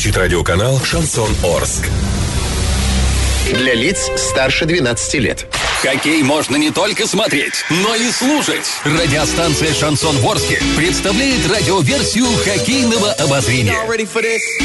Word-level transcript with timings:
звучит 0.00 0.16
радиоканал 0.16 0.80
«Шансон 0.82 1.28
Орск». 1.44 1.86
Для 3.52 3.74
лиц 3.74 4.10
старше 4.16 4.64
12 4.64 5.14
лет. 5.16 5.46
Хоккей 5.82 6.22
можно 6.22 6.56
не 6.56 6.70
только 6.70 7.06
смотреть, 7.06 7.64
но 7.70 7.94
и 7.94 8.10
слушать. 8.10 8.66
Радиостанция 8.84 9.72
«Шансон 9.72 10.14
Ворске» 10.18 10.62
представляет 10.76 11.50
радиоверсию 11.50 12.26
хоккейного 12.44 13.12
обозрения. 13.12 13.74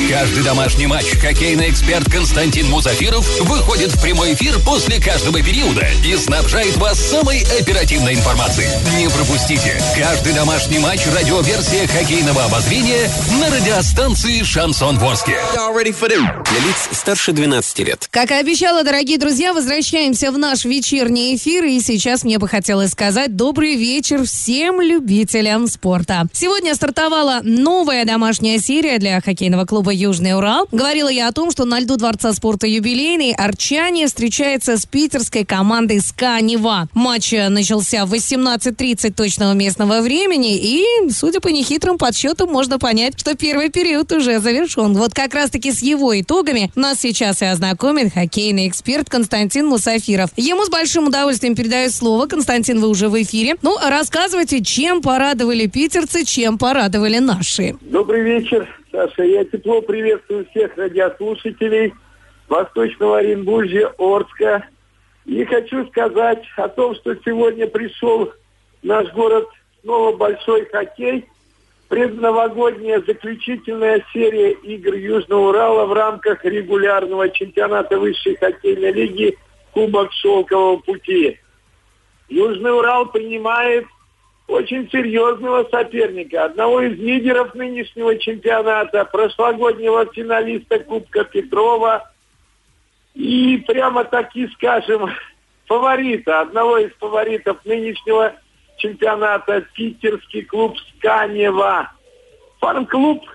Каждый 0.10 0.44
домашний 0.44 0.88
матч 0.88 1.06
хоккейный 1.18 1.70
эксперт 1.70 2.12
Константин 2.12 2.70
Музафиров 2.70 3.26
выходит 3.40 3.96
в 3.96 4.02
прямой 4.02 4.34
эфир 4.34 4.60
после 4.66 5.02
каждого 5.02 5.42
периода 5.42 5.88
и 6.06 6.18
снабжает 6.18 6.76
вас 6.76 7.00
самой 7.00 7.44
оперативной 7.62 8.16
информацией. 8.16 8.68
Не 8.98 9.08
пропустите. 9.08 9.82
Каждый 9.98 10.34
домашний 10.34 10.80
матч 10.80 11.00
радиоверсия 11.16 11.88
хоккейного 11.88 12.44
обозрения 12.44 13.10
на 13.40 13.50
радиостанции 13.56 14.44
«Шансон 14.44 14.98
Ворске». 15.00 15.38
Для 15.56 16.60
лиц 16.60 16.90
старше 16.92 17.32
12 17.32 17.80
лет. 17.80 18.10
Как 18.12 18.32
и 18.32 18.34
обещала, 18.34 18.84
дорогие 18.84 19.18
друзья, 19.18 19.54
возвращаемся 19.54 20.30
в 20.30 20.38
наш 20.38 20.66
вечерний 21.06 21.36
эфир. 21.36 21.66
И 21.66 21.80
сейчас 21.82 22.24
мне 22.24 22.40
бы 22.40 22.48
хотелось 22.48 22.92
сказать 22.92 23.36
добрый 23.36 23.76
вечер 23.76 24.26
всем 24.26 24.82
любителям 24.82 25.68
спорта. 25.68 26.26
Сегодня 26.34 26.74
стартовала 26.74 27.42
новая 27.44 28.06
домашняя 28.06 28.58
серия 28.58 28.98
для 28.98 29.22
хоккейного 29.22 29.66
клуба 29.66 29.92
«Южный 29.92 30.36
Урал». 30.36 30.68
Говорила 30.72 31.10
я 31.10 31.28
о 31.28 31.32
том, 31.32 31.52
что 31.52 31.66
на 31.66 31.80
льду 31.80 31.98
Дворца 31.98 32.34
спорта 32.34 32.66
«Юбилейный» 32.66 33.34
Арчане 33.34 34.08
встречается 34.08 34.78
с 34.78 34.86
питерской 34.86 35.46
командой 35.46 36.00
«СКА 36.02 36.42
Нева». 36.42 36.88
Матч 36.94 37.34
начался 37.50 38.06
в 38.06 38.14
18.30 38.14 39.14
точного 39.14 39.54
местного 39.54 40.02
времени. 40.02 40.58
И, 40.58 40.86
судя 41.12 41.40
по 41.40 41.50
нехитрым 41.50 41.98
подсчетам, 41.98 42.52
можно 42.52 42.80
понять, 42.80 43.20
что 43.20 43.36
первый 43.36 43.70
период 43.70 44.12
уже 44.12 44.40
завершен. 44.40 44.94
Вот 44.94 45.14
как 45.14 45.36
раз-таки 45.36 45.72
с 45.72 45.82
его 45.82 46.20
итогами 46.20 46.72
нас 46.76 47.00
сейчас 47.00 47.42
и 47.42 47.46
ознакомит 47.46 48.14
хоккейный 48.14 48.68
эксперт 48.68 49.10
Константин 49.10 49.68
Мусафиров. 49.68 50.32
Ему 50.36 50.66
с 50.66 50.70
большим 50.70 50.95
удовольствием 51.04 51.56
передаю 51.56 51.90
слово. 51.90 52.26
Константин, 52.28 52.80
вы 52.80 52.88
уже 52.88 53.10
в 53.10 53.22
эфире. 53.22 53.56
Ну, 53.62 53.78
рассказывайте, 53.78 54.64
чем 54.64 55.02
порадовали 55.02 55.68
питерцы, 55.68 56.24
чем 56.24 56.58
порадовали 56.58 57.20
наши. 57.20 57.76
Добрый 57.82 58.22
вечер, 58.22 58.68
Саша. 58.92 59.24
Я 59.24 59.44
тепло 59.44 59.82
приветствую 59.82 60.48
всех 60.52 60.78
радиослушателей 60.78 61.94
Восточного 62.48 63.18
Оренбуржья, 63.18 63.92
Орска. 63.98 64.66
И 65.26 65.44
хочу 65.46 65.86
сказать 65.88 66.44
о 66.56 66.70
том, 66.70 66.96
что 66.96 67.16
сегодня 67.26 67.68
пришел 67.68 68.32
наш 68.84 69.12
город 69.14 69.48
снова 69.82 70.16
большой 70.16 70.66
хоккей. 70.66 71.26
Предновогодняя 71.88 73.02
заключительная 73.06 74.04
серия 74.12 74.52
игр 74.54 74.96
Южного 74.96 75.50
Урала 75.50 75.86
в 75.86 75.94
рамках 75.94 76.44
регулярного 76.44 77.30
чемпионата 77.30 78.00
высшей 78.00 78.36
хоккейной 78.38 78.92
лиги 78.92 79.38
Кубок 79.76 80.14
Шелкового 80.14 80.78
пути. 80.78 81.38
Южный 82.30 82.74
Урал 82.74 83.08
принимает 83.08 83.86
очень 84.48 84.90
серьезного 84.90 85.68
соперника, 85.70 86.46
одного 86.46 86.80
из 86.80 86.98
лидеров 86.98 87.54
нынешнего 87.56 88.18
чемпионата, 88.18 89.04
прошлогоднего 89.04 90.06
финалиста 90.06 90.80
Кубка 90.80 91.26
Петрова 91.26 92.10
и 93.16 93.64
прямо 93.68 94.06
таки, 94.06 94.48
скажем, 94.54 95.10
фаворита, 95.66 96.40
одного 96.40 96.78
из 96.78 96.94
фаворитов 96.94 97.58
нынешнего 97.66 98.34
чемпионата, 98.78 99.60
питерский 99.74 100.44
клуб 100.44 100.78
«Сканева». 100.80 101.92
Фарм-клуб 102.62 103.26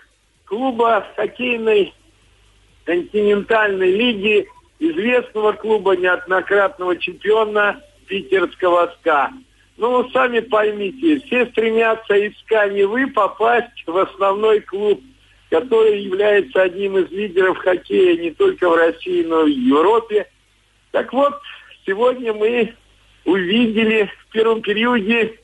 клуба 0.47 1.07
хоккейной 1.17 1.93
континентальной 2.85 3.93
лиги, 3.93 4.49
известного 4.81 5.53
клуба, 5.53 5.95
неоднократного 5.97 6.97
чемпиона 6.97 7.81
питерского 8.07 8.93
СКА. 8.99 9.31
Ну, 9.77 10.09
сами 10.11 10.41
поймите, 10.41 11.21
все 11.21 11.47
стремятся 11.47 12.15
из 12.15 12.37
СКА 12.41 12.69
Невы 12.69 13.07
попасть 13.07 13.87
в 13.87 13.97
основной 13.97 14.61
клуб, 14.61 15.01
который 15.51 16.03
является 16.03 16.63
одним 16.63 16.99
из 16.99 17.11
лидеров 17.11 17.59
хоккея 17.59 18.17
не 18.21 18.31
только 18.33 18.69
в 18.69 18.75
России, 18.75 19.23
но 19.23 19.47
и 19.47 19.55
в 19.55 19.59
Европе. 19.59 20.27
Так 20.91 21.13
вот, 21.13 21.35
сегодня 21.87 22.33
мы 22.33 22.75
увидели 23.25 24.11
в 24.27 24.33
первом 24.33 24.63
периоде 24.63 25.39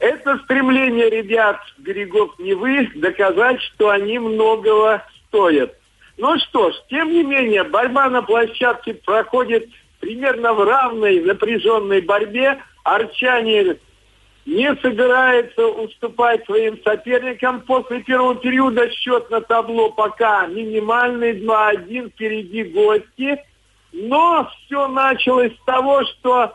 это 0.00 0.38
стремление 0.44 1.10
ребят 1.10 1.60
берегов 1.76 2.38
Невы 2.38 2.88
доказать, 2.94 3.60
что 3.60 3.90
они 3.90 4.18
многого 4.18 5.04
стоят. 5.28 5.76
Ну 6.20 6.38
что 6.38 6.70
ж, 6.70 6.74
тем 6.90 7.10
не 7.10 7.22
менее, 7.22 7.64
борьба 7.64 8.10
на 8.10 8.20
площадке 8.20 8.92
проходит 8.92 9.70
примерно 10.00 10.52
в 10.52 10.62
равной 10.62 11.20
напряженной 11.20 12.02
борьбе. 12.02 12.62
Арчане 12.84 13.78
не 14.44 14.76
собирается 14.82 15.66
уступать 15.66 16.44
своим 16.44 16.78
соперникам. 16.84 17.62
После 17.62 18.00
первого 18.00 18.34
периода 18.34 18.90
счет 18.90 19.30
на 19.30 19.40
табло 19.40 19.92
пока 19.92 20.46
минимальный, 20.46 21.40
2-1, 21.40 22.10
впереди 22.10 22.64
гости. 22.64 23.42
Но 23.94 24.46
все 24.66 24.88
началось 24.88 25.54
с 25.54 25.64
того, 25.64 26.04
что 26.04 26.52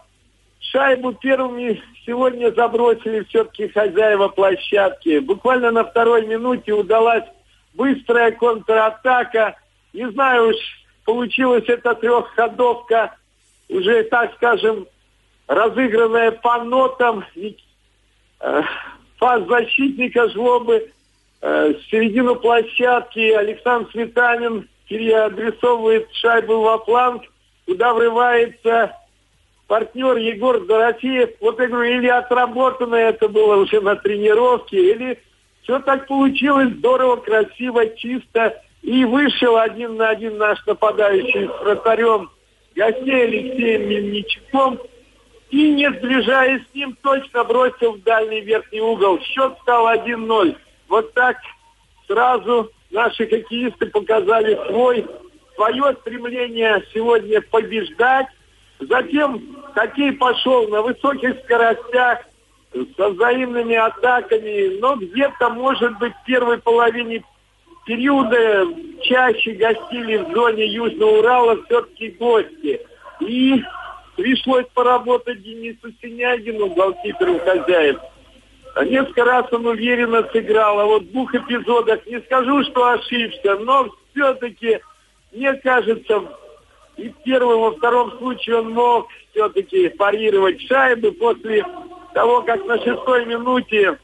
шайбу 0.59 1.13
первыми 1.13 1.81
сегодня 2.05 2.51
забросили 2.51 3.23
все-таки 3.29 3.69
хозяева 3.69 4.27
площадки. 4.27 5.17
Буквально 5.17 5.71
на 5.71 5.85
второй 5.85 6.27
минуте 6.27 6.71
удалась 6.71 7.25
быстрая 7.75 8.31
контратака. 8.31 9.55
Не 9.93 10.09
знаю 10.11 10.49
уж, 10.49 10.55
получилась 11.05 11.65
эта 11.67 11.93
трехходовка, 11.95 13.15
уже, 13.69 14.03
так 14.03 14.33
скажем, 14.35 14.87
разыгранная 15.47 16.31
по 16.31 16.63
нотам. 16.63 17.23
Э, 18.41 18.61
фаз 19.17 19.47
защитника 19.47 20.29
жлобы 20.29 20.91
э, 21.41 21.73
в 21.73 21.89
середину 21.89 22.35
площадки 22.35 23.31
Александр 23.31 23.89
Светанин 23.91 24.67
переадресовывает 24.87 26.07
шайбу 26.13 26.61
во 26.61 26.79
фланг, 26.79 27.23
куда 27.65 27.93
врывается 27.93 28.95
партнер 29.67 30.17
Егор 30.17 30.63
Дорофеев. 30.65 31.31
Вот 31.41 31.59
я 31.59 31.67
говорю, 31.67 31.97
или 31.97 32.07
отработано 32.07 32.95
это 32.95 33.27
было 33.27 33.57
уже 33.57 33.81
на 33.81 33.95
тренировке, 33.95 34.91
или 34.91 35.19
все 35.65 35.79
так 35.79 36.07
получилось 36.07 36.69
здорово, 36.77 37.17
красиво, 37.17 37.87
чисто. 37.97 38.61
И 38.83 39.03
вышел 39.03 39.57
один 39.57 39.97
на 39.97 40.09
один 40.09 40.37
наш 40.37 40.63
нападающий 40.67 41.47
с 41.47 41.61
вратарем 41.61 42.29
гостей 42.75 43.23
Алексеем 43.23 43.89
Мельничуком. 43.89 44.79
И, 45.49 45.71
не 45.71 45.89
сближаясь 45.89 46.61
с 46.61 46.75
ним, 46.75 46.95
точно 47.01 47.43
бросил 47.43 47.93
в 47.93 48.03
дальний 48.03 48.41
верхний 48.41 48.81
угол. 48.81 49.19
Счет 49.21 49.53
стал 49.63 49.87
1-0. 49.87 50.55
Вот 50.87 51.13
так 51.13 51.37
сразу 52.07 52.69
наши 52.91 53.27
хоккеисты 53.27 53.87
показали 53.87 54.59
свой, 54.67 55.03
свое 55.55 55.95
стремление 56.01 56.83
сегодня 56.93 57.41
побеждать. 57.41 58.27
Затем 58.79 59.41
хоккей 59.73 60.13
пошел 60.13 60.67
на 60.67 60.83
высоких 60.83 61.39
скоростях, 61.43 62.19
со 62.97 63.09
взаимными 63.09 63.75
атаками, 63.75 64.79
но 64.79 64.95
где-то, 64.95 65.49
может 65.49 65.97
быть, 65.97 66.13
в 66.13 66.25
первой 66.25 66.57
половине 66.57 67.23
периода 67.85 68.67
чаще 69.01 69.51
гостили 69.53 70.17
в 70.17 70.33
зоне 70.33 70.65
Южного 70.67 71.19
Урала 71.19 71.63
все-таки 71.63 72.09
гости. 72.09 72.81
И 73.21 73.63
пришлось 74.15 74.65
поработать 74.73 75.41
Денису 75.41 75.91
Синягину, 76.01 76.69
голкиперу 76.73 77.39
хозяев. 77.39 77.99
Несколько 78.83 79.23
раз 79.23 79.45
он 79.53 79.65
уверенно 79.67 80.27
сыграл, 80.33 80.79
а 80.79 80.85
вот 80.85 81.03
в 81.03 81.11
двух 81.11 81.33
эпизодах 81.33 82.05
не 82.07 82.19
скажу, 82.21 82.61
что 82.65 82.89
ошибся, 82.89 83.55
но 83.57 83.89
все-таки, 84.11 84.81
мне 85.31 85.53
кажется, 85.53 86.23
и 86.97 87.09
в 87.09 87.15
первом, 87.23 87.61
во 87.61 87.71
втором 87.71 88.17
случае 88.17 88.57
он 88.57 88.71
мог 88.71 89.07
все-таки 89.31 89.87
парировать 89.89 90.61
шайбы 90.67 91.13
после 91.13 91.65
того, 92.15 92.41
как 92.41 92.65
на 92.65 92.77
шестой 92.79 93.25
минуте 93.25 93.99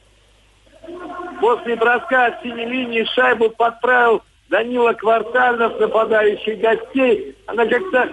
после 1.39 1.75
броска 1.77 2.27
от 2.27 2.43
синей 2.43 2.65
линии 2.65 3.07
шайбу 3.15 3.49
подправил 3.49 4.21
Данила 4.49 4.93
Квартальнов, 4.93 5.79
нападающий 5.79 6.55
гостей. 6.55 7.35
Она 7.47 7.65
как-то 7.65 8.09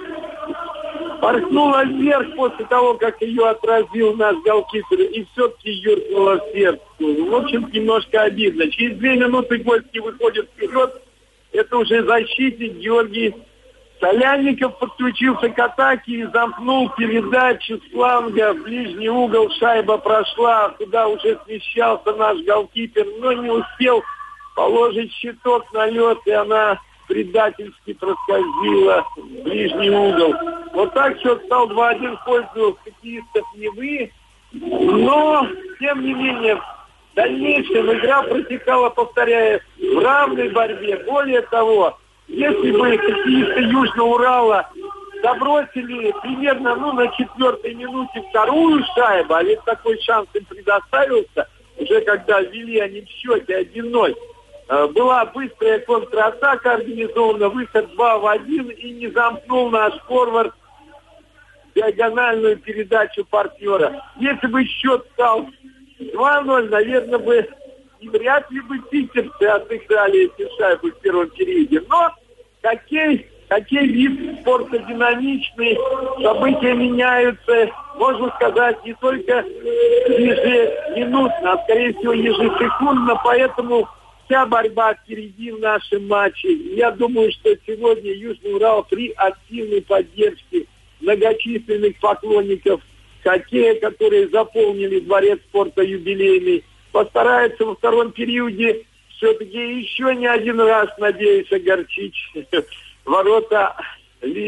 порхнула 1.20 1.84
вверх 1.84 2.36
после 2.36 2.64
того, 2.66 2.94
как 2.94 3.20
ее 3.20 3.48
отразил 3.48 4.14
наш 4.14 4.36
голкипер, 4.44 5.00
и 5.00 5.26
все-таки 5.32 5.70
юркнула 5.72 6.36
в 6.36 6.52
сердце. 6.52 6.82
В 7.00 7.34
общем, 7.34 7.68
немножко 7.72 8.22
обидно. 8.22 8.70
Через 8.70 8.98
две 8.98 9.16
минуты 9.16 9.58
гости 9.58 9.98
выходят 9.98 10.46
вперед. 10.46 11.02
Это 11.52 11.76
уже 11.76 12.04
защитник 12.04 12.74
Георгий 12.74 13.34
Солянников 14.00 14.78
подключился 14.78 15.48
к 15.48 15.58
атаке 15.58 16.12
и 16.12 16.26
замкнул 16.26 16.88
передачу 16.90 17.78
с 17.78 17.92
фланга 17.92 18.54
в 18.54 18.62
ближний 18.62 19.08
угол. 19.08 19.50
Шайба 19.58 19.98
прошла, 19.98 20.70
куда 20.70 21.08
уже 21.08 21.38
смещался 21.44 22.12
наш 22.14 22.38
голкипер, 22.42 23.06
но 23.18 23.32
не 23.32 23.50
успел 23.50 24.02
положить 24.54 25.12
щиток 25.14 25.72
на 25.72 25.86
лед, 25.86 26.18
и 26.26 26.30
она 26.30 26.80
предательски 27.08 27.94
проскользила 27.94 29.04
в 29.16 29.42
ближний 29.42 29.90
угол. 29.90 30.34
Вот 30.74 30.94
так 30.94 31.18
счет 31.20 31.42
стал 31.46 31.68
2-1 31.68 32.16
в 32.16 32.24
пользу 32.24 32.78
хоккеистов 32.84 33.44
Невы. 33.56 34.12
Но, 34.52 35.46
тем 35.80 36.02
не 36.02 36.14
менее, 36.14 36.56
в 36.56 36.62
дальнейшем 37.14 37.92
игра 37.92 38.22
протекала, 38.22 38.90
повторяю, 38.90 39.60
в 39.78 39.98
равной 39.98 40.50
борьбе. 40.50 40.98
Более 41.06 41.42
того, 41.42 41.98
если 42.28 42.70
бы 42.72 42.96
хоккеисты 42.96 43.60
Южного 43.62 44.14
Урала 44.14 44.70
забросили 45.22 46.14
примерно 46.22 46.76
ну, 46.76 46.92
на 46.92 47.08
четвертой 47.08 47.74
минуте 47.74 48.22
вторую 48.30 48.84
шайбу, 48.94 49.34
а 49.34 49.42
ведь 49.42 49.62
такой 49.64 49.98
шанс 50.02 50.28
им 50.34 50.44
предоставился, 50.44 51.48
уже 51.78 52.00
когда 52.02 52.40
вели 52.40 52.78
они 52.78 53.00
в 53.00 53.08
счете 53.08 53.62
1-0, 53.62 54.14
э, 54.68 54.86
была 54.88 55.24
быстрая 55.26 55.80
контратака 55.80 56.74
организована, 56.74 57.48
выход 57.48 57.90
2 57.94 58.18
в 58.18 58.26
1 58.26 58.68
и 58.70 58.90
не 58.90 59.08
замкнул 59.08 59.70
наш 59.70 59.94
форвард 60.06 60.54
диагональную 61.74 62.58
передачу 62.58 63.24
партнера. 63.24 64.04
Если 64.20 64.46
бы 64.46 64.64
счет 64.64 65.06
стал 65.14 65.48
2-0, 65.98 66.68
наверное, 66.68 67.18
бы 67.18 67.48
и 68.00 68.08
вряд 68.08 68.50
ли 68.50 68.60
бы 68.62 68.78
питерцы 68.90 69.44
отыграли 69.44 70.26
эти 70.26 70.48
шайбы 70.56 70.90
в 70.92 71.00
первом 71.00 71.30
периоде. 71.30 71.82
Но 71.88 72.12
хоккей 72.62 73.26
Хоккей 73.48 73.86
вид 73.86 74.40
спорта 74.40 74.78
динамичный, 74.78 75.78
события 76.22 76.74
меняются, 76.74 77.70
можно 77.96 78.30
сказать, 78.36 78.84
не 78.84 78.92
только 78.94 79.42
ежеминутно, 80.06 81.52
а 81.52 81.62
скорее 81.64 81.94
всего 81.94 82.12
ежесекундно, 82.12 83.18
поэтому 83.24 83.88
вся 84.26 84.44
борьба 84.44 84.92
впереди 84.94 85.50
в 85.50 85.60
нашем 85.60 86.08
матче. 86.08 86.52
Я 86.52 86.90
думаю, 86.90 87.32
что 87.32 87.56
сегодня 87.66 88.12
Южный 88.12 88.54
Урал 88.54 88.84
при 88.84 89.12
активной 89.16 89.80
поддержке 89.80 90.66
многочисленных 91.00 91.98
поклонников 92.00 92.82
хоккея, 93.24 93.80
которые 93.80 94.28
заполнили 94.28 95.00
дворец 95.00 95.40
спорта 95.48 95.82
юбилейный, 95.82 96.64
постарается 96.92 97.64
во 97.64 97.74
втором 97.74 98.12
периоде 98.12 98.84
все-таки 99.16 99.80
еще 99.80 100.14
не 100.14 100.26
один 100.26 100.60
раз, 100.60 100.88
надеюсь, 100.98 101.50
огорчить 101.52 102.14
ворота 103.04 103.76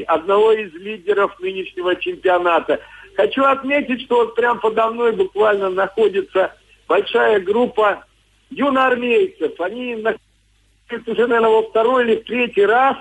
одного 0.07 0.53
из 0.53 0.73
лидеров 0.75 1.39
нынешнего 1.41 1.95
чемпионата. 1.97 2.81
Хочу 3.17 3.45
отметить, 3.45 4.03
что 4.03 4.17
вот 4.17 4.35
прям 4.35 4.61
подо 4.61 4.91
мной 4.91 5.13
буквально 5.13 5.71
находится 5.71 6.55
большая 6.89 7.41
группа 7.41 8.05
юноармейцев. 8.51 9.61
Они 9.61 9.97
находятся 9.97 11.13
уже, 11.13 11.27
наверное, 11.27 11.51
во 11.51 11.63
второй 11.69 12.05
или 12.05 12.17
в 12.17 12.25
третий 12.25 12.65
раз. 12.65 12.97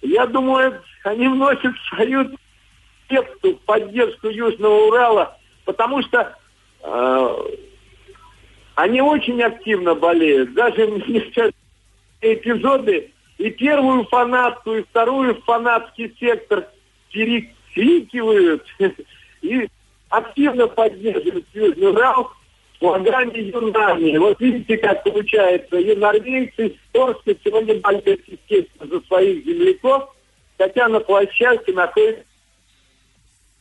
Я 0.00 0.26
думаю, 0.26 0.80
они 1.04 1.28
вносят 1.28 1.72
свою 1.88 2.30
поддержку 3.66 4.28
Южного 4.28 4.86
Урала, 4.86 5.38
потому 5.64 6.02
что 6.02 6.34
э, 6.82 7.36
они 8.74 9.00
очень 9.00 9.42
активно 9.42 9.94
болеют. 9.94 10.54
Даже 10.54 10.86
сейчас 11.06 11.52
эпизоды 12.20 13.10
и 13.38 13.50
первую 13.50 14.04
фанатку, 14.04 14.74
и 14.74 14.82
вторую 14.82 15.40
фанатский 15.42 16.14
сектор 16.18 16.68
перекрикивают 17.10 18.64
и 19.42 19.68
активно 20.08 20.68
поддерживают 20.68 21.46
Южный 21.52 21.90
Урал 21.90 22.30
в 22.74 22.78
программе. 22.78 24.18
Вот 24.18 24.40
видите, 24.40 24.76
как 24.78 25.02
получается. 25.04 25.76
Юнармейцы 25.76 26.76
Торска 26.92 27.34
сегодня 27.44 27.80
болеют, 27.80 28.20
естественно, 28.26 28.88
за 28.88 29.00
своих 29.06 29.44
земляков, 29.44 30.14
хотя 30.58 30.88
на 30.88 31.00
площадке 31.00 31.72
находится 31.72 32.24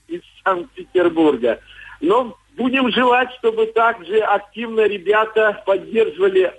из 0.07 0.21
Санкт-Петербурга. 0.43 1.59
Но 2.01 2.35
будем 2.61 2.91
желать, 2.91 3.29
чтобы 3.39 3.65
также 3.67 4.19
активно 4.19 4.81
ребята 4.81 5.63
поддерживали 5.65 6.53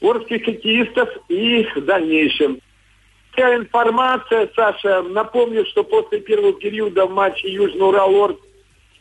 орских 0.00 0.44
хоккеистов 0.44 1.08
и 1.28 1.64
в 1.74 1.84
дальнейшем. 1.84 2.60
Вся 3.32 3.56
информация, 3.56 4.48
Саша, 4.54 5.02
напомню, 5.02 5.66
что 5.66 5.82
после 5.82 6.20
первого 6.20 6.52
периода 6.52 7.06
в 7.06 7.12
матче 7.12 7.48
Южный 7.48 7.88
Урал-Орск 7.88 8.38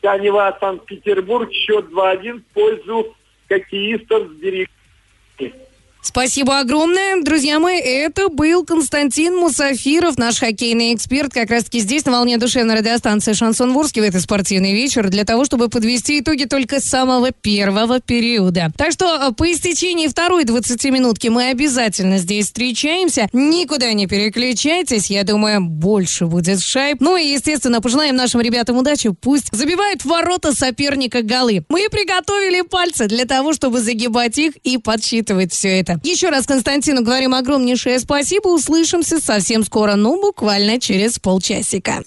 Канева 0.02 0.58
Санкт-Петербург 0.60 1.52
счет 1.54 1.86
2-1 1.92 2.40
в 2.40 2.54
пользу 2.54 3.16
хоккеистов 3.48 4.28
с 4.32 4.36
директивой. 4.38 5.65
Спасибо 6.06 6.60
огромное. 6.60 7.20
Друзья 7.24 7.60
мои, 7.60 7.80
это 7.80 8.30
был 8.30 8.64
Константин 8.64 9.36
Мусафиров, 9.38 10.20
наш 10.20 10.38
хоккейный 10.40 10.94
эксперт, 10.94 11.34
как 11.34 11.50
раз-таки 11.50 11.80
здесь, 11.80 12.06
на 12.06 12.12
волне 12.12 12.38
душевной 12.38 12.76
радиостанции 12.76 13.34
«Шансон 13.34 13.74
Ворске» 13.74 14.02
в 14.02 14.04
этот 14.04 14.22
спортивный 14.22 14.74
вечер, 14.74 15.10
для 15.10 15.26
того, 15.26 15.46
чтобы 15.46 15.68
подвести 15.68 16.20
итоги 16.20 16.44
только 16.44 16.80
самого 16.80 17.32
первого 17.32 18.02
периода. 18.02 18.72
Так 18.78 18.92
что 18.92 19.30
э, 19.30 19.34
по 19.34 19.52
истечении 19.52 20.08
второй 20.08 20.44
20-минутки 20.44 21.30
мы 21.30 21.50
обязательно 21.50 22.20
здесь 22.20 22.46
встречаемся. 22.46 23.28
Никуда 23.34 23.92
не 23.94 24.06
переключайтесь, 24.06 25.10
я 25.10 25.24
думаю, 25.24 25.60
больше 25.62 26.28
будет 26.28 26.62
шайб. 26.62 27.02
Ну 27.02 27.18
и, 27.18 27.30
естественно, 27.30 27.82
пожелаем 27.82 28.16
нашим 28.16 28.42
ребятам 28.42 28.78
удачи, 28.78 29.10
пусть 29.10 29.52
забивают 29.52 30.04
в 30.04 30.06
ворота 30.06 30.54
соперника 30.54 31.24
голы. 31.24 31.66
Мы 31.68 31.88
приготовили 31.90 32.62
пальцы 32.62 33.08
для 33.08 33.26
того, 33.26 33.54
чтобы 33.54 33.80
загибать 33.80 34.38
их 34.38 34.56
и 34.58 34.78
подсчитывать 34.78 35.52
все 35.52 35.80
это. 35.80 35.95
Еще 36.04 36.30
раз 36.30 36.46
Константину 36.46 37.04
говорим 37.04 37.34
огромнейшее 37.34 38.00
спасибо. 38.00 38.48
Услышимся 38.50 39.20
совсем 39.20 39.64
скоро, 39.64 39.96
ну, 39.96 40.20
буквально 40.22 40.80
через 40.80 41.20
полчасика. 41.20 42.04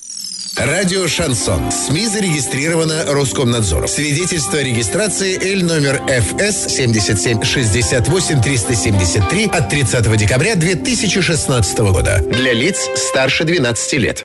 Радио 0.57 1.07
«Шансон». 1.07 1.71
СМИ 1.71 2.07
зарегистрировано 2.09 3.05
Роскомнадзором. 3.07 3.87
Свидетельство 3.87 4.59
о 4.59 4.63
регистрации 4.63 5.39
Л 5.55 5.65
номер 5.65 6.03
ФС 6.09 6.75
77 6.75 7.45
68 7.45 8.43
373 8.43 9.45
от 9.53 9.69
30 9.69 10.17
декабря 10.17 10.57
2016 10.57 11.79
года. 11.79 12.21
Для 12.27 12.53
лиц 12.53 12.89
старше 12.97 13.45
12 13.45 13.93
лет. 13.95 14.17